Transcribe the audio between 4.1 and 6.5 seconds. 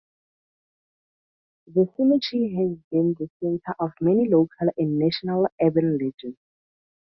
local and national urban legends.